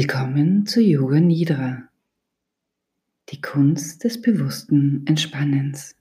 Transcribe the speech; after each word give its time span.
Willkommen 0.00 0.64
zu 0.64 0.80
Yoga 0.80 1.18
Nidra, 1.18 1.88
die 3.30 3.40
Kunst 3.40 4.04
des 4.04 4.22
bewussten 4.22 5.04
Entspannens. 5.08 5.96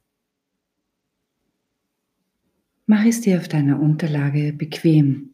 Mach 2.86 3.04
es 3.06 3.22
dir 3.22 3.40
auf 3.40 3.48
deiner 3.48 3.80
Unterlage 3.80 4.54
bequem. 4.54 5.32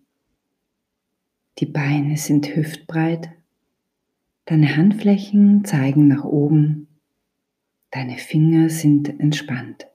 Die 1.60 1.65
Beine 1.65 2.15
sind 2.15 2.55
hüftbreit, 2.55 3.32
deine 4.46 4.78
Handflächen 4.78 5.65
zeigen 5.65 6.07
nach 6.07 6.23
oben, 6.23 6.87
deine 7.92 8.18
Finger 8.18 8.70
sind 8.70 9.09
entspannt, 9.20 9.87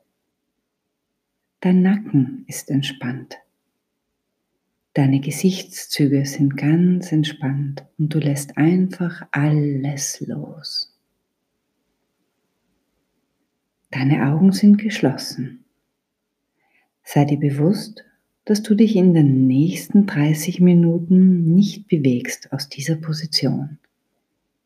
dein 1.61 1.80
Nacken 1.80 2.45
ist 2.48 2.69
entspannt. 2.69 3.39
Deine 4.98 5.20
Gesichtszüge 5.20 6.27
sind 6.27 6.57
ganz 6.57 7.12
entspannt 7.12 7.84
und 7.98 8.12
du 8.12 8.19
lässt 8.19 8.59
einfach 8.59 9.29
alles 9.30 10.20
los. 10.27 10.93
Deine 13.92 14.27
Augen 14.27 14.51
sind 14.51 14.79
geschlossen. 14.79 15.62
Sei 17.05 17.25
dir 17.25 17.39
bewusst, 17.39 18.05
dass 18.45 18.65
du 18.65 18.75
dich 18.75 18.97
in 18.97 19.15
den 19.15 19.47
nächsten 19.47 20.06
30 20.06 20.59
Minuten 20.59 21.55
nicht 21.55 21.87
bewegst 21.87 22.53
aus 22.53 22.69
dieser 22.69 22.97
Position. 22.97 23.78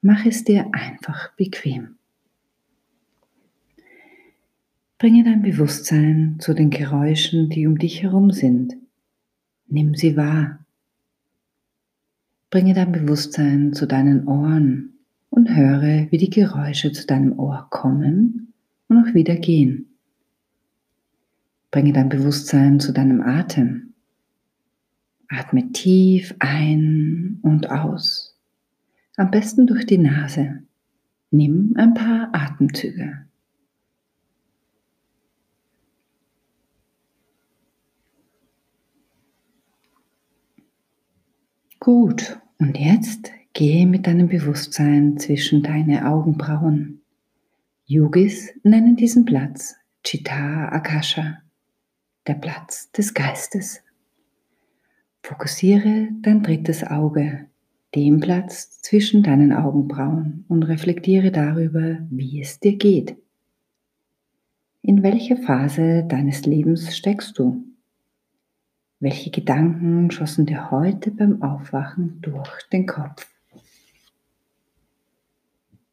Mach 0.01 0.25
es 0.25 0.45
dir 0.45 0.71
einfach 0.73 1.37
bequem. 1.37 1.97
Bringe 4.97 5.25
dein 5.25 5.43
Bewusstsein 5.43 6.37
zu 6.39 6.55
den 6.55 6.71
Geräuschen, 6.71 7.51
die 7.51 7.67
um 7.67 7.77
dich 7.77 8.03
herum 8.03 8.31
sind 8.31 8.79
Nimm 9.73 9.95
sie 9.95 10.19
wahr. 10.19 10.59
Bringe 12.51 12.75
dein 12.75 12.93
Bewusstsein 12.93 13.73
zu 13.73 13.87
deinen 13.87 14.29
Ohren 14.29 14.99
und 15.31 15.49
höre, 15.49 16.09
wie 16.11 16.19
die 16.19 16.29
Geräusche 16.29 16.93
zu 16.93 17.07
deinem 17.07 17.39
Ohr 17.39 17.69
kommen 17.71 18.53
und 18.89 18.99
auch 18.99 19.15
wieder 19.15 19.35
gehen. 19.35 19.87
Bringe 21.71 21.95
dein 21.95 22.11
Bewusstsein 22.11 22.81
zu 22.81 22.93
deinem 22.93 23.23
Atem. 23.23 23.95
Atme 25.29 25.73
tief 25.73 26.35
ein 26.39 27.39
und 27.41 27.71
aus. 27.71 28.37
Am 29.17 29.31
besten 29.31 29.67
durch 29.67 29.87
die 29.87 29.97
Nase. 29.97 30.65
Nimm 31.31 31.73
ein 31.79 31.95
paar 31.95 32.29
Atemzüge. 32.35 33.25
Gut, 41.85 42.39
und 42.61 42.79
jetzt 42.79 43.33
gehe 43.55 43.89
mit 43.89 44.07
deinem 44.07 44.29
Bewusstsein 44.29 45.19
zwischen 45.19 45.65
deine 45.65 46.09
Augenbrauen. 46.09 47.03
Yogis 47.87 48.55
nennen 48.63 48.95
diesen 48.95 49.25
Platz 49.25 49.75
Chitta 50.05 50.69
Akasha, 50.69 51.39
der 52.29 52.35
Platz 52.35 52.93
des 52.93 53.13
Geistes. 53.15 53.83
Fokussiere 55.25 56.07
dein 56.21 56.45
drittes 56.45 56.85
Auge, 56.85 57.47
den 57.97 58.21
Platz 58.21 58.81
zwischen 58.83 59.25
deinen 59.25 59.53
Augenbrauen 59.53 60.45
und 60.47 60.63
reflektiere 60.63 61.33
darüber, 61.33 61.99
wie 62.11 62.41
es 62.41 62.61
dir 62.61 62.77
geht. 62.77 63.17
In 64.83 65.03
welcher 65.03 65.37
Phase 65.37 66.05
deines 66.05 66.47
Lebens 66.47 66.97
steckst 66.97 67.37
du? 67.41 67.72
Welche 69.03 69.33
Gedanken 69.33 70.13
schossen 70.13 70.47
dir 70.47 70.71
heute 70.71 71.11
beim 71.11 71.43
Aufwachen 71.43 72.21
durch 72.21 72.63
den 72.73 72.87
Kopf? 72.87 73.29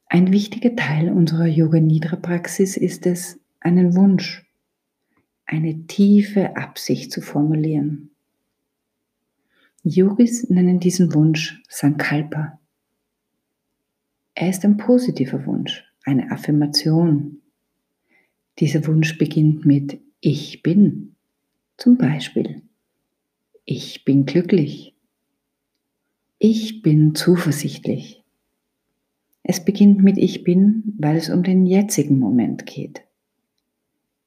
Ein 0.05 0.31
wichtiger 0.31 0.75
Teil 0.75 1.11
unserer 1.11 1.47
Yoga 1.47 1.79
Nidra 1.79 2.17
Praxis 2.17 2.77
ist 2.77 3.07
es, 3.07 3.39
einen 3.61 3.95
Wunsch, 3.95 4.45
eine 5.47 5.87
tiefe 5.87 6.55
Absicht 6.55 7.11
zu 7.11 7.21
formulieren. 7.21 8.11
Yogis 9.81 10.47
nennen 10.51 10.79
diesen 10.79 11.11
Wunsch 11.15 11.63
Sankalpa. 11.67 12.59
Er 14.35 14.49
ist 14.51 14.63
ein 14.63 14.77
positiver 14.77 15.47
Wunsch, 15.47 15.83
eine 16.05 16.29
Affirmation. 16.29 17.41
Dieser 18.59 18.85
Wunsch 18.85 19.17
beginnt 19.17 19.65
mit 19.65 19.99
Ich 20.19 20.61
bin. 20.61 21.15
Zum 21.75 21.97
Beispiel 21.97 22.68
ich 23.71 24.03
bin 24.03 24.25
glücklich. 24.25 24.95
Ich 26.39 26.81
bin 26.81 27.13
zuversichtlich. 27.13 28.23
Es 29.43 29.63
beginnt 29.63 30.01
mit 30.01 30.17
Ich 30.17 30.43
bin, 30.43 30.95
weil 30.97 31.17
es 31.17 31.29
um 31.29 31.43
den 31.43 31.67
jetzigen 31.67 32.17
Moment 32.17 32.65
geht. 32.65 33.03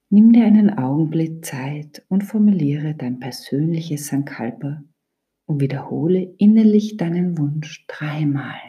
Nimm 0.09 0.31
dir 0.31 0.45
einen 0.45 0.69
Augenblick 0.69 1.43
Zeit 1.43 2.05
und 2.07 2.23
formuliere 2.23 2.95
dein 2.95 3.19
persönliches 3.19 4.07
Sankalpa 4.07 4.81
und 5.45 5.59
wiederhole 5.59 6.33
innerlich 6.37 6.95
deinen 6.95 7.37
Wunsch 7.37 7.85
dreimal. 7.87 8.61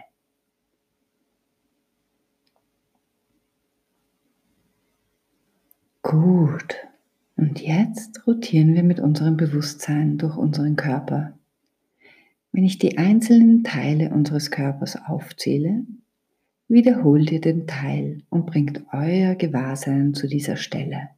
Gut. 6.03 6.94
Und 7.45 7.61
jetzt 7.61 8.27
rotieren 8.27 8.73
wir 8.73 8.83
mit 8.83 9.01
unserem 9.01 9.37
Bewusstsein 9.37 10.17
durch 10.17 10.35
unseren 10.39 10.77
Körper. 10.77 11.39
Wenn 12.53 12.65
ich 12.65 12.79
die 12.79 12.97
einzelnen 12.97 13.65
Teile 13.65 14.09
unseres 14.15 14.51
Körpers 14.51 14.97
aufzähle, 14.97 15.85
wiederholt 16.69 17.31
ihr 17.31 17.43
den 17.43 17.67
Teil 17.67 18.23
und 18.31 18.47
bringt 18.47 18.85
euer 18.95 19.35
Gewahrsein 19.35 20.15
zu 20.15 20.27
dieser 20.27 20.57
Stelle. 20.57 21.11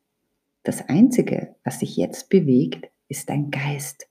Das 0.64 0.88
Einzige, 0.88 1.54
was 1.62 1.78
sich 1.78 1.96
jetzt 1.96 2.28
bewegt, 2.28 2.90
ist 3.06 3.30
dein 3.30 3.52
Geist. 3.52 4.08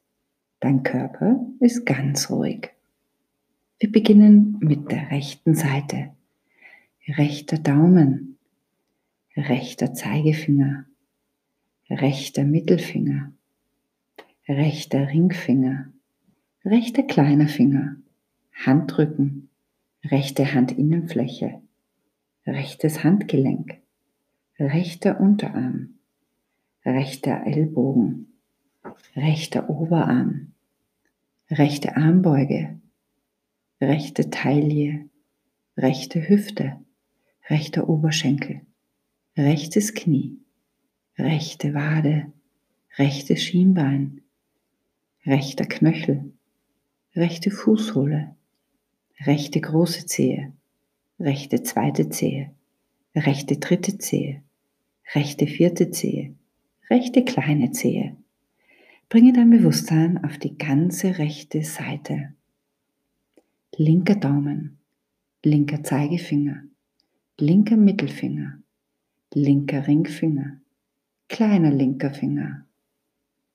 Dein 0.61 0.83
Körper 0.83 1.45
ist 1.59 1.85
ganz 1.85 2.29
ruhig. 2.29 2.69
Wir 3.77 3.91
beginnen 3.91 4.55
mit 4.61 4.89
der 4.89 5.11
rechten 5.11 5.53
Seite. 5.53 6.11
Rechter 7.09 7.57
Daumen, 7.57 8.37
rechter 9.35 9.93
Zeigefinger, 9.93 10.85
rechter 11.89 12.43
Mittelfinger, 12.43 13.31
rechter 14.47 15.07
Ringfinger, 15.09 15.93
rechter 16.63 17.03
kleiner 17.03 17.47
Finger, 17.47 17.97
Handrücken, 18.53 19.49
rechte 20.03 20.43
Handinnenfläche, 20.45 21.61
rechtes 22.45 23.03
Handgelenk, 23.03 23.81
rechter 24.59 25.19
Unterarm, 25.19 25.99
rechter 26.85 27.45
Ellbogen, 27.45 28.33
rechter 29.15 29.69
Oberarm, 29.69 30.53
rechte 31.49 31.95
Armbeuge, 31.97 32.79
rechte 33.81 34.29
Taille, 34.29 35.09
rechte 35.77 36.27
Hüfte, 36.27 36.79
rechter 37.49 37.89
Oberschenkel, 37.89 38.61
rechtes 39.37 39.93
Knie, 39.93 40.39
rechte 41.17 41.73
Wade, 41.73 42.31
rechtes 42.97 43.41
Schienbein, 43.43 44.21
rechter 45.25 45.65
Knöchel, 45.65 46.33
rechte 47.15 47.51
Fußsohle, 47.51 48.35
rechte 49.21 49.61
große 49.61 50.05
Zehe, 50.05 50.53
rechte 51.19 51.63
zweite 51.63 52.09
Zehe, 52.09 52.51
rechte 53.15 53.57
dritte 53.57 53.97
Zehe, 53.97 54.43
rechte 55.13 55.47
vierte 55.47 55.91
Zehe, 55.91 56.35
rechte 56.89 57.23
kleine 57.23 57.71
Zehe. 57.71 58.15
Bringe 59.07 59.33
dein 59.33 59.51
Bewusstsein 59.51 60.23
auf 60.23 60.37
die 60.37 60.57
ganze 60.57 61.19
rechte 61.19 61.63
Seite. 61.63 62.33
Linker 63.77 64.15
Daumen, 64.15 64.79
linker 65.43 65.83
Zeigefinger, 65.83 66.63
linker 67.37 67.77
Mittelfinger, 67.77 68.59
linker 69.33 69.87
Ringfinger, 69.87 70.59
kleiner 71.27 71.71
linker 71.71 72.13
Finger, 72.13 72.65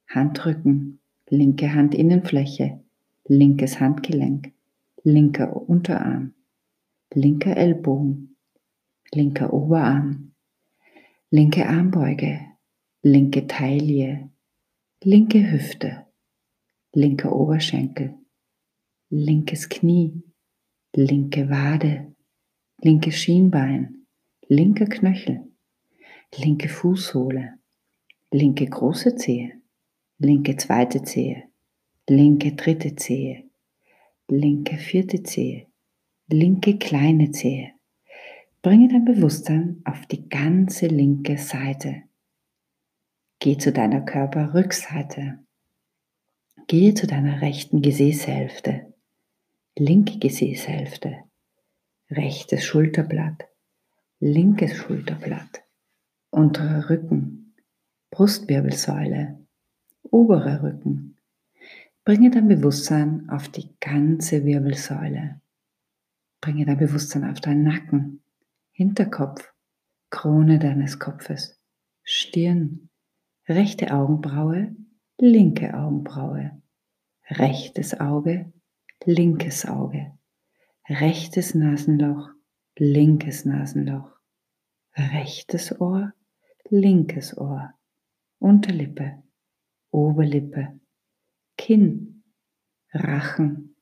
Handrücken, 0.09 1.01
linke 1.29 1.69
Handinnenfläche, 1.69 2.81
linkes 3.27 3.81
Handgelenk, 3.81 4.53
linker 5.05 5.69
Unterarm, 5.69 6.35
linker 7.15 7.57
Ellbogen, 7.57 8.37
linker 9.13 9.53
Oberarm, 9.53 10.33
linke 11.31 11.69
Armbeuge, 11.69 12.41
linke 13.03 13.47
Taille, 13.47 14.31
linke 15.03 15.53
Hüfte, 15.53 16.07
linker 16.93 17.33
Oberschenkel, 17.33 18.19
linkes 19.11 19.69
Knie, 19.69 20.23
linke 20.95 21.49
Wade, 21.49 22.15
linkes 22.83 23.17
Schienbein, 23.17 24.07
linker 24.49 24.87
Knöchel, 24.87 25.49
linke 26.37 26.69
Fußsohle, 26.69 27.60
linke 28.33 28.67
große 28.67 29.17
Zehe, 29.17 29.61
linke 30.19 30.57
zweite 30.57 31.03
Zehe, 31.03 31.45
linke 32.09 32.53
dritte 32.53 32.95
Zehe, 32.95 33.45
linke 34.29 34.77
vierte 34.77 35.23
Zehe, 35.25 35.67
linke 36.29 36.79
kleine 36.79 37.33
Zehe. 37.33 37.73
Bringe 38.63 38.89
dein 38.89 39.05
Bewusstsein 39.05 39.81
auf 39.85 40.07
die 40.07 40.29
ganze 40.29 40.87
linke 40.87 41.39
Seite. 41.39 42.03
Geh 43.39 43.57
zu 43.57 43.73
deiner 43.73 44.03
Körperrückseite. 44.03 45.39
Gehe 46.67 46.95
zu 46.95 47.07
deiner 47.07 47.41
rechten 47.41 47.83
Gesäßhälfte, 47.83 48.95
linke 49.77 50.19
Gesäßhälfte, 50.19 51.25
rechtes 52.11 52.65
Schulterblatt, 52.65 53.49
linkes 54.21 54.77
Schulterblatt, 54.77 55.65
unterer 56.31 56.91
Rücken, 56.91 57.40
Brustwirbelsäule, 58.11 59.39
oberer 60.03 60.63
Rücken. 60.63 61.17
Bringe 62.05 62.31
dein 62.31 62.49
Bewusstsein 62.49 63.29
auf 63.31 63.49
die 63.49 63.77
ganze 63.79 64.45
Wirbelsäule. 64.45 65.41
Bringe 66.41 66.65
dein 66.65 66.79
Bewusstsein 66.79 67.25
auf 67.25 67.41
deinen 67.41 67.63
Nacken, 67.63 68.23
Hinterkopf, 68.73 69.53
Krone 70.11 70.59
deines 70.59 70.99
Kopfes, 70.99 71.61
Stirn, 72.03 72.89
rechte 73.49 73.95
Augenbraue, 73.95 74.75
linke 75.19 75.73
Augenbraue, 75.75 76.61
rechtes 77.29 78.01
Auge, 78.01 78.53
linkes 79.05 79.67
Auge, 79.67 80.19
rechtes 80.89 81.55
Nasenloch, 81.55 82.31
linkes 82.77 83.45
Nasenloch, 83.45 84.11
rechtes 84.97 85.81
Ohr, 85.81 86.13
linkes 86.71 87.37
Ohr, 87.39 87.75
Unterlippe, 88.41 89.23
Oberlippe, 89.91 90.81
Kinn, 91.59 92.25
Rachen, 92.91 93.77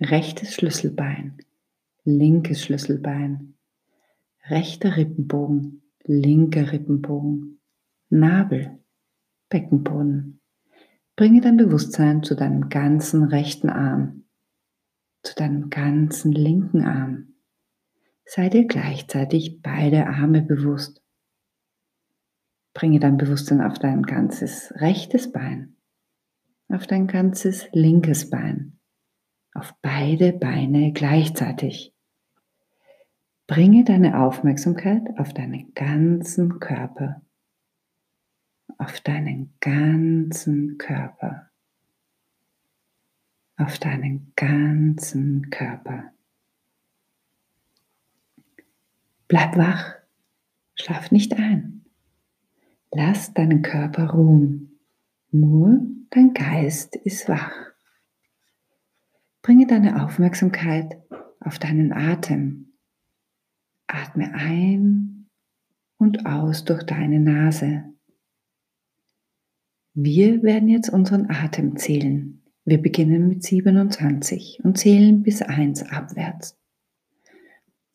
rechtes 0.00 0.54
Schlüsselbein, 0.54 1.36
linkes 2.04 2.62
Schlüsselbein, 2.62 3.54
rechter 4.46 4.96
Rippenbogen, 4.96 5.82
linker 6.04 6.70
Rippenbogen, 6.70 7.60
Nabel, 8.08 8.78
Beckenboden. 9.48 10.40
Bringe 11.16 11.40
dein 11.40 11.56
Bewusstsein 11.56 12.22
zu 12.22 12.36
deinem 12.36 12.68
ganzen 12.68 13.24
rechten 13.24 13.68
Arm, 13.68 14.26
zu 15.24 15.34
deinem 15.34 15.70
ganzen 15.70 16.30
linken 16.30 16.84
Arm. 16.84 17.34
Sei 18.24 18.48
dir 18.48 18.64
gleichzeitig 18.64 19.60
beide 19.60 20.06
Arme 20.06 20.42
bewusst. 20.42 21.02
Bringe 22.78 23.00
dein 23.00 23.16
Bewusstsein 23.16 23.60
auf 23.60 23.80
dein 23.80 24.04
ganzes 24.04 24.72
rechtes 24.76 25.32
Bein, 25.32 25.74
auf 26.68 26.86
dein 26.86 27.08
ganzes 27.08 27.66
linkes 27.72 28.30
Bein, 28.30 28.78
auf 29.52 29.74
beide 29.82 30.32
Beine 30.32 30.92
gleichzeitig. 30.92 31.92
Bringe 33.48 33.82
deine 33.82 34.20
Aufmerksamkeit 34.20 35.02
auf 35.18 35.34
deinen 35.34 35.74
ganzen 35.74 36.60
Körper, 36.60 37.20
auf 38.76 39.00
deinen 39.00 39.54
ganzen 39.58 40.78
Körper, 40.78 41.50
auf 43.56 43.80
deinen 43.80 44.32
ganzen 44.36 45.50
Körper. 45.50 46.12
Bleib 49.26 49.56
wach, 49.56 49.96
schlaf 50.76 51.10
nicht 51.10 51.34
ein. 51.34 51.77
Lass 52.90 53.34
deinen 53.34 53.62
Körper 53.62 54.10
ruhen, 54.10 54.78
nur 55.30 55.80
dein 56.10 56.32
Geist 56.32 56.96
ist 56.96 57.28
wach. 57.28 57.52
Bringe 59.42 59.66
deine 59.66 60.04
Aufmerksamkeit 60.04 60.96
auf 61.40 61.58
deinen 61.58 61.92
Atem 61.92 62.68
Atme 63.88 64.34
ein 64.34 65.28
und 65.96 66.26
aus 66.26 66.64
durch 66.64 66.84
deine 66.84 67.18
Nase. 67.18 67.84
Wir 69.94 70.42
werden 70.42 70.68
jetzt 70.68 70.90
unseren 70.90 71.30
Atem 71.30 71.76
zählen. 71.76 72.42
Wir 72.64 72.80
beginnen 72.80 73.28
mit 73.28 73.42
27 73.42 74.60
und 74.62 74.78
zählen 74.78 75.22
bis 75.22 75.42
1 75.42 75.90
abwärts. 75.90 76.56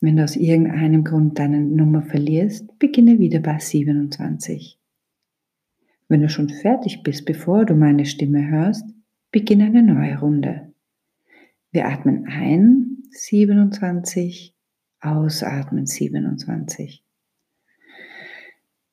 Wenn 0.00 0.16
du 0.16 0.24
aus 0.24 0.36
irgendeinem 0.36 1.04
Grund 1.04 1.38
deine 1.38 1.60
Nummer 1.60 2.02
verlierst, 2.02 2.78
beginne 2.78 3.20
wieder 3.20 3.38
bei 3.38 3.58
27. 3.58 4.78
Wenn 6.08 6.20
du 6.20 6.28
schon 6.28 6.48
fertig 6.48 7.02
bist, 7.02 7.24
bevor 7.24 7.64
du 7.64 7.74
meine 7.74 8.04
Stimme 8.04 8.46
hörst, 8.48 8.84
beginne 9.30 9.64
eine 9.64 9.82
neue 9.82 10.18
Runde. 10.18 10.72
Wir 11.70 11.86
atmen 11.86 12.26
ein 12.28 13.02
27, 13.10 14.54
Ausatmen 15.00 15.86
27. 15.86 17.04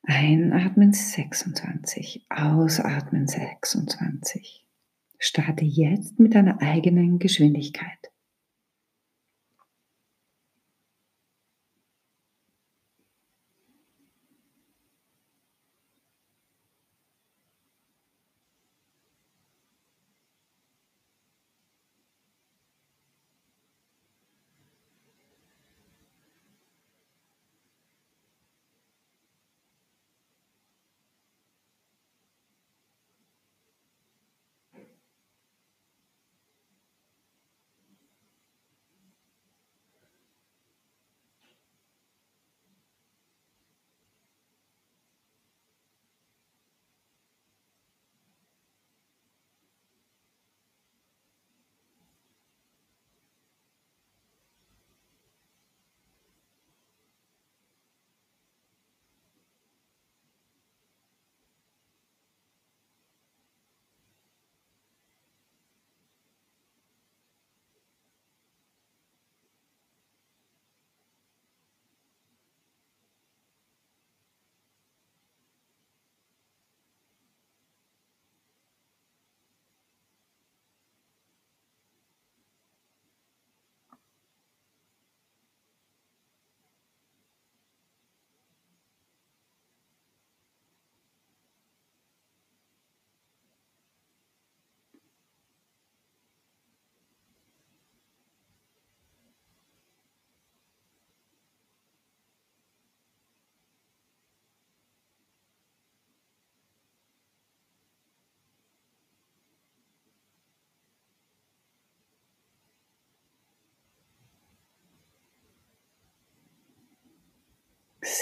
Einatmen 0.03 0.93
26. 0.93 2.25
Ausatmen 2.29 3.27
26. 3.27 4.65
Starte 5.19 5.63
jetzt 5.63 6.19
mit 6.19 6.33
deiner 6.33 6.61
eigenen 6.61 7.19
Geschwindigkeit. 7.19 8.10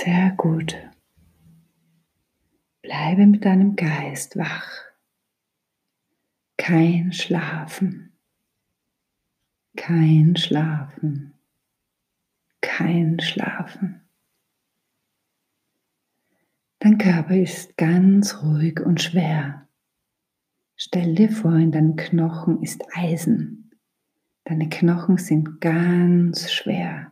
Sehr 0.01 0.31
gut. 0.37 0.77
Bleibe 2.81 3.25
mit 3.25 3.43
deinem 3.43 3.75
Geist 3.75 4.37
wach. 4.37 4.85
Kein 6.55 7.11
Schlafen. 7.11 8.13
Kein 9.75 10.37
Schlafen. 10.37 11.33
Kein 12.61 13.19
Schlafen. 13.19 13.99
Dein 16.79 16.97
Körper 16.97 17.35
ist 17.35 17.75
ganz 17.75 18.41
ruhig 18.41 18.79
und 18.79 19.01
schwer. 19.01 19.67
Stell 20.77 21.13
dir 21.13 21.29
vor, 21.29 21.55
in 21.55 21.73
deinem 21.73 21.97
Knochen 21.97 22.63
ist 22.63 22.85
Eisen. 22.95 23.71
Deine 24.45 24.69
Knochen 24.69 25.17
sind 25.17 25.59
ganz 25.59 26.53
schwer. 26.53 27.11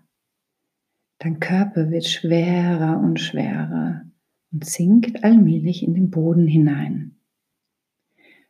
Dein 1.19 1.39
Körper 1.39 1.89
wird 1.89 2.05
schwerer 2.05 2.99
und 2.99 3.19
schwerer 3.19 4.03
und 4.51 4.65
sinkt 4.65 5.23
allmählich 5.23 5.83
in 5.83 5.93
den 5.93 6.11
Boden 6.11 6.47
hinein. 6.47 7.19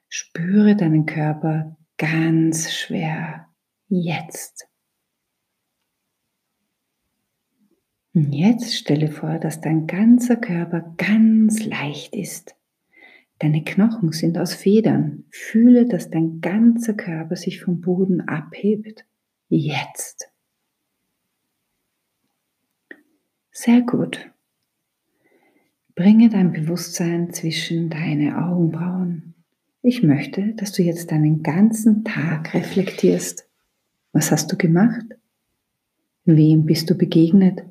Spüre 0.09 0.75
deinen 0.75 1.05
Körper 1.05 1.77
ganz 1.97 2.73
schwer 2.73 3.47
jetzt. 3.87 4.67
Und 8.13 8.33
jetzt 8.33 8.75
stelle 8.75 9.09
vor, 9.09 9.37
dass 9.37 9.61
dein 9.61 9.85
ganzer 9.85 10.37
Körper 10.37 10.93
ganz 10.97 11.65
leicht 11.65 12.15
ist. 12.15 12.55
Deine 13.39 13.63
Knochen 13.63 14.11
sind 14.11 14.37
aus 14.39 14.55
Federn. 14.55 15.25
Fühle, 15.29 15.85
dass 15.85 16.09
dein 16.09 16.41
ganzer 16.41 16.95
Körper 16.95 17.35
sich 17.35 17.61
vom 17.61 17.81
Boden 17.81 18.21
abhebt. 18.21 19.05
Jetzt. 19.49 20.31
Sehr 23.59 23.81
gut. 23.81 24.29
Bringe 25.95 26.29
dein 26.29 26.51
Bewusstsein 26.51 27.33
zwischen 27.33 27.89
deine 27.89 28.45
Augenbrauen. 28.45 29.33
Ich 29.81 30.03
möchte, 30.03 30.53
dass 30.53 30.73
du 30.73 30.83
jetzt 30.83 31.11
deinen 31.11 31.41
ganzen 31.41 32.03
Tag 32.03 32.53
reflektierst. 32.53 33.49
Was 34.13 34.31
hast 34.31 34.51
du 34.51 34.57
gemacht? 34.57 35.07
Wem 36.23 36.67
bist 36.67 36.91
du 36.91 36.93
begegnet? 36.93 37.63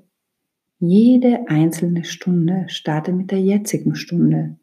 Jede 0.80 1.46
einzelne 1.46 2.02
Stunde 2.02 2.64
starte 2.66 3.12
mit 3.12 3.30
der 3.30 3.40
jetzigen 3.40 3.94
Stunde 3.94 4.56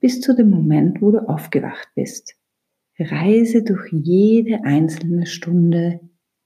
bis 0.00 0.20
zu 0.20 0.34
dem 0.34 0.50
Moment, 0.50 1.00
wo 1.00 1.12
du 1.12 1.18
aufgewacht 1.28 1.88
bist. 1.94 2.34
Reise 2.98 3.62
durch 3.62 3.92
jede 3.92 4.64
einzelne 4.64 5.26
Stunde 5.26 6.00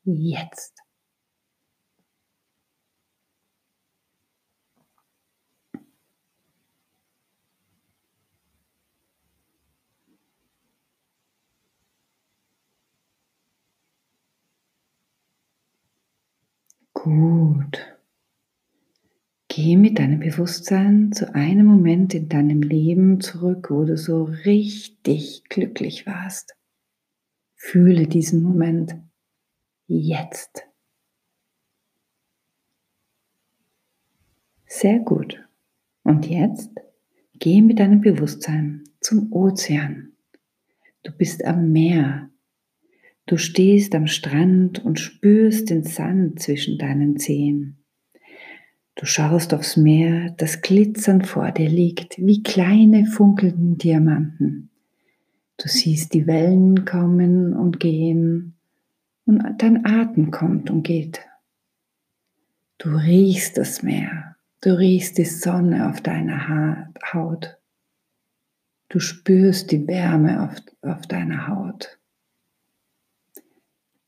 jetzt. 0.05 0.82
Gut. 17.03 17.99
Geh 19.49 19.77
mit 19.77 19.99
deinem 19.99 20.21
Bewusstsein 20.21 21.11
zu 21.11 21.35
einem 21.35 21.67
Moment 21.67 22.15
in 22.15 22.29
deinem 22.29 22.63
Leben 22.63 23.21
zurück, 23.21 23.71
wo 23.73 23.83
du 23.83 23.97
so 23.97 24.23
richtig 24.23 25.43
glücklich 25.49 26.07
warst. 26.07 26.55
Fühle 27.57 28.07
diesen 28.07 28.41
Moment 28.41 28.95
jetzt. 29.89 30.63
Sehr 34.67 35.01
gut. 35.01 35.45
Und 36.05 36.29
jetzt 36.29 36.71
geh 37.41 37.63
mit 37.63 37.81
deinem 37.81 38.01
Bewusstsein 38.01 38.85
zum 39.01 39.33
Ozean. 39.33 40.13
Du 41.03 41.11
bist 41.11 41.45
am 41.45 41.73
Meer. 41.73 42.32
Du 43.27 43.37
stehst 43.37 43.95
am 43.95 44.07
Strand 44.07 44.85
und 44.85 44.99
spürst 44.99 45.71
den 45.71 45.85
Sand 45.85 46.41
zwischen 46.41 46.79
deinen 46.79 47.17
Zehen. 47.17 47.79
Du 48.95 49.07
schaust 49.07 49.55
aufs 49.55 49.77
Meer, 49.77 50.35
das 50.37 50.61
glitzern 50.61 51.25
vor 51.25 51.51
dir 51.51 51.69
liegt, 51.69 52.19
wie 52.19 52.43
kleine 52.43 53.07
funkelnden 53.07 53.79
Diamanten. 53.79 54.71
Du 55.57 55.69
siehst 55.69 56.13
die 56.15 56.27
Wellen 56.27 56.85
kommen 56.85 57.55
und 57.55 57.81
gehen 57.81 58.55
und 59.25 59.43
dein 59.59 59.87
Atem 59.87 60.31
kommt 60.31 60.71
und 60.71 60.83
geht. 60.83 61.21
Du 62.79 62.91
riechst 62.91 63.57
das 63.57 63.83
Meer, 63.83 64.37
du 64.61 64.77
riechst 64.77 65.19
die 65.19 65.25
Sonne 65.25 65.89
auf 65.89 66.01
deiner 66.01 66.91
Haut. 67.13 67.59
Du 68.89 68.99
spürst 68.99 69.71
die 69.71 69.87
Wärme 69.87 70.43
auf, 70.43 70.57
auf 70.83 71.07
deiner 71.07 71.47
Haut. 71.47 71.99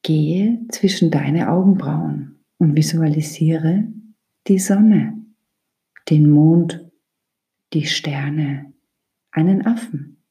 Gehe 0.05 0.67
zwischen 0.69 1.11
deine 1.11 1.51
Augenbrauen 1.51 2.45
und 2.59 2.77
visualisiere, 2.77 3.89
die 4.47 4.59
Sonne, 4.59 5.25
den 6.11 6.29
Mond, 6.29 6.93
die 7.73 7.87
Sterne, 7.87 8.75
einen 9.31 9.65
Affen, 9.67 10.23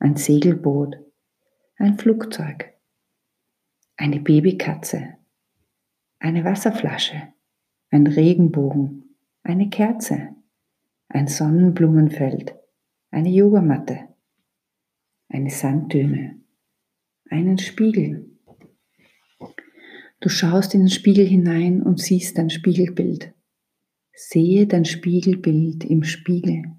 ein 0.00 0.16
Segelboot, 0.16 0.96
ein 1.76 1.96
Flugzeug, 1.96 2.74
eine 3.96 4.18
Babykatze, 4.18 5.16
eine 6.18 6.44
Wasserflasche, 6.44 7.32
ein 7.90 8.08
Regenbogen, 8.08 9.14
eine 9.44 9.70
Kerze, 9.70 10.34
ein 11.06 11.28
Sonnenblumenfeld, 11.28 12.56
eine 13.12 13.30
Yogamatte, 13.30 14.08
eine 15.28 15.50
Sanddüne, 15.50 16.40
einen 17.30 17.58
Spiegel. 17.58 18.29
Du 20.20 20.28
schaust 20.28 20.74
in 20.74 20.80
den 20.80 20.90
Spiegel 20.90 21.26
hinein 21.26 21.82
und 21.82 21.98
siehst 21.98 22.36
dein 22.36 22.50
Spiegelbild. 22.50 23.32
Sehe 24.12 24.66
dein 24.66 24.84
Spiegelbild 24.84 25.82
im 25.84 26.04
Spiegel. 26.04 26.76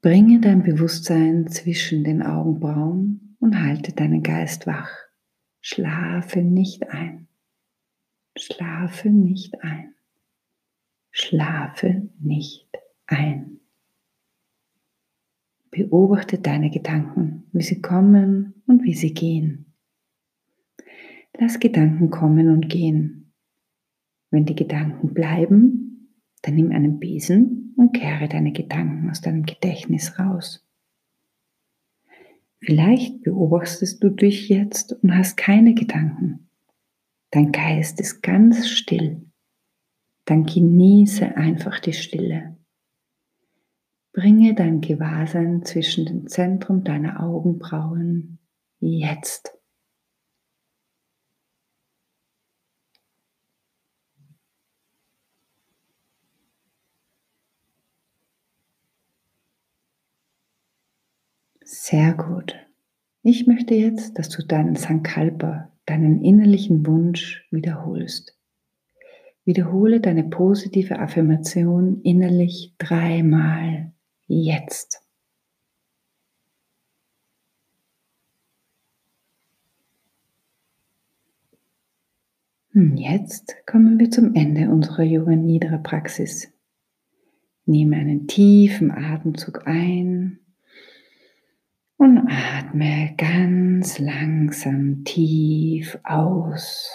Bringe 0.00 0.40
dein 0.40 0.62
Bewusstsein 0.62 1.46
zwischen 1.48 2.04
den 2.04 2.22
Augenbrauen 2.22 3.36
und 3.38 3.60
halte 3.60 3.92
deinen 3.92 4.22
Geist 4.22 4.66
wach. 4.66 4.88
Schlafe 5.60 6.40
nicht 6.40 6.88
ein. 6.88 7.28
Schlafe 8.38 9.10
nicht 9.10 9.62
ein. 9.62 9.94
Schlafe 11.10 12.08
nicht 12.18 12.68
ein. 13.06 13.60
Beobachte 15.70 16.38
deine 16.38 16.70
Gedanken, 16.70 17.44
wie 17.52 17.62
sie 17.62 17.82
kommen 17.82 18.62
und 18.66 18.82
wie 18.84 18.94
sie 18.94 19.12
gehen. 19.12 19.65
Lass 21.38 21.60
Gedanken 21.60 22.10
kommen 22.10 22.48
und 22.48 22.68
gehen. 22.68 23.32
Wenn 24.30 24.46
die 24.46 24.54
Gedanken 24.54 25.12
bleiben, 25.12 26.14
dann 26.42 26.54
nimm 26.54 26.72
einen 26.72 26.98
Besen 26.98 27.74
und 27.76 27.92
kehre 27.92 28.28
deine 28.28 28.52
Gedanken 28.52 29.10
aus 29.10 29.20
deinem 29.20 29.44
Gedächtnis 29.44 30.18
raus. 30.18 30.66
Vielleicht 32.60 33.22
beobachtest 33.22 34.02
du 34.02 34.10
dich 34.10 34.48
jetzt 34.48 34.94
und 35.02 35.14
hast 35.14 35.36
keine 35.36 35.74
Gedanken. 35.74 36.48
Dein 37.30 37.52
Geist 37.52 38.00
ist 38.00 38.22
ganz 38.22 38.68
still. 38.68 39.30
Dann 40.24 40.46
genieße 40.46 41.36
einfach 41.36 41.80
die 41.80 41.92
Stille. 41.92 42.56
Bringe 44.12 44.54
dein 44.54 44.80
Gewahrsein 44.80 45.64
zwischen 45.64 46.06
dem 46.06 46.26
Zentrum 46.28 46.82
deiner 46.82 47.22
Augenbrauen 47.22 48.38
jetzt. 48.80 49.56
Sehr 61.68 62.14
gut. 62.14 62.54
Ich 63.24 63.48
möchte 63.48 63.74
jetzt, 63.74 64.16
dass 64.20 64.28
du 64.28 64.46
deinen 64.46 64.76
Sankalpa, 64.76 65.72
deinen 65.84 66.22
innerlichen 66.22 66.86
Wunsch 66.86 67.44
wiederholst. 67.50 68.38
Wiederhole 69.44 70.00
deine 70.00 70.22
positive 70.22 71.00
Affirmation 71.00 72.02
innerlich 72.02 72.72
dreimal 72.78 73.90
jetzt. 74.28 75.02
Hm, 82.70 82.96
jetzt 82.96 83.56
kommen 83.66 83.98
wir 83.98 84.12
zum 84.12 84.36
Ende 84.36 84.70
unserer 84.70 85.02
Yoga 85.02 85.34
Nidra 85.34 85.78
Praxis. 85.78 86.46
Nehme 87.64 87.96
einen 87.96 88.28
tiefen 88.28 88.92
Atemzug 88.92 89.66
ein 89.66 90.45
und 91.98 92.28
atme 92.28 93.14
ganz 93.16 93.98
langsam 93.98 95.04
tief 95.04 95.98
aus. 96.04 96.90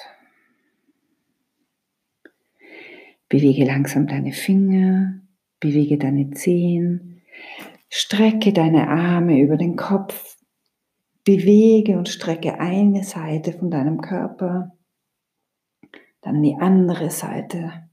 Bewege 3.27 3.65
langsam 3.65 4.07
deine 4.07 4.33
Finger, 4.33 5.21
bewege 5.59 5.97
deine 5.97 6.31
Zehen, 6.31 7.21
strecke 7.89 8.53
deine 8.53 8.89
Arme 8.89 9.39
über 9.39 9.57
den 9.57 9.75
Kopf, 9.75 10.37
bewege 11.23 11.97
und 11.97 12.09
strecke 12.09 12.59
eine 12.59 13.03
Seite 13.03 13.53
von 13.53 13.71
deinem 13.71 14.01
Körper, 14.01 14.73
dann 16.21 16.43
die 16.43 16.55
andere 16.55 17.09
Seite. 17.09 17.89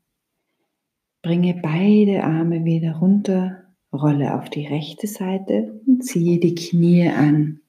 Bringe 1.22 1.54
beide 1.62 2.24
Arme 2.24 2.64
wieder 2.64 2.96
runter 2.96 3.67
Rolle 3.92 4.34
auf 4.38 4.50
die 4.50 4.66
rechte 4.66 5.06
Seite 5.06 5.80
und 5.86 6.04
ziehe 6.04 6.38
die 6.38 6.54
Knie 6.54 7.08
an. 7.08 7.60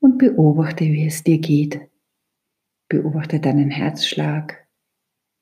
und 0.00 0.18
beobachte, 0.18 0.84
wie 0.84 1.06
es 1.06 1.24
dir 1.24 1.38
geht. 1.38 1.80
Beobachte 2.88 3.40
deinen 3.40 3.70
Herzschlag, 3.70 4.68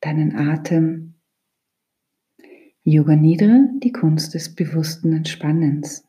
deinen 0.00 0.34
Atem. 0.34 1.14
Yoga 2.82 3.16
Nidra, 3.16 3.68
die 3.82 3.92
Kunst 3.92 4.34
des 4.34 4.54
bewussten 4.54 5.12
Entspannens. 5.12 6.08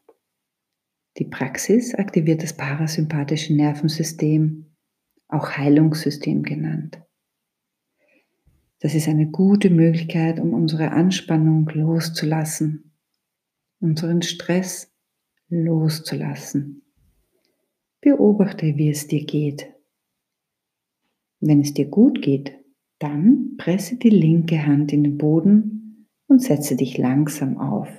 Die 1.17 1.25
Praxis 1.25 1.95
aktiviert 1.95 2.43
das 2.43 2.55
parasympathische 2.55 3.55
Nervensystem, 3.55 4.67
auch 5.27 5.57
Heilungssystem 5.57 6.43
genannt. 6.43 7.01
Das 8.79 8.93
ist 8.93 9.07
eine 9.07 9.27
gute 9.27 9.71
Möglichkeit, 9.71 10.39
um 10.39 10.53
unsere 10.53 10.91
Anspannung 10.91 11.67
loszulassen, 11.73 12.91
unseren 13.79 14.21
Stress 14.21 14.93
loszulassen. 15.49 16.83
Beobachte, 18.01 18.77
wie 18.77 18.89
es 18.89 19.07
dir 19.07 19.25
geht. 19.25 19.73
Wenn 21.39 21.61
es 21.61 21.73
dir 21.73 21.87
gut 21.87 22.21
geht, 22.21 22.53
dann 22.99 23.55
presse 23.57 23.97
die 23.97 24.09
linke 24.09 24.65
Hand 24.65 24.91
in 24.91 25.03
den 25.03 25.17
Boden 25.17 26.07
und 26.27 26.41
setze 26.41 26.75
dich 26.75 26.97
langsam 26.97 27.57
auf. 27.57 27.89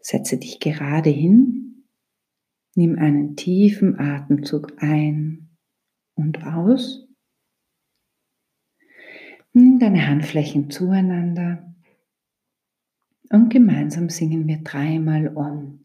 Setze 0.00 0.38
dich 0.38 0.60
gerade 0.60 1.10
hin, 1.10 1.86
nimm 2.74 2.98
einen 2.98 3.36
tiefen 3.36 3.98
Atemzug 3.98 4.74
ein 4.82 5.56
und 6.14 6.44
aus. 6.44 7.08
Nimm 9.52 9.78
deine 9.78 10.06
Handflächen 10.06 10.70
zueinander 10.70 11.73
und 13.30 13.48
gemeinsam 13.50 14.08
singen 14.08 14.46
wir 14.46 14.58
dreimal 14.62 15.28
um. 15.28 15.84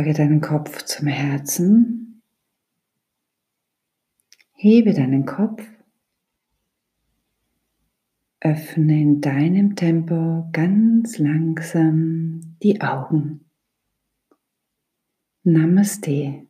Beuge 0.00 0.14
deinen 0.14 0.40
Kopf 0.40 0.82
zum 0.84 1.08
Herzen. 1.08 2.22
Hebe 4.54 4.94
deinen 4.94 5.26
Kopf. 5.26 5.62
Öffne 8.40 8.98
in 8.98 9.20
deinem 9.20 9.76
Tempo 9.76 10.48
ganz 10.52 11.18
langsam 11.18 12.56
die 12.62 12.80
Augen. 12.80 13.44
Namaste. 15.42 16.46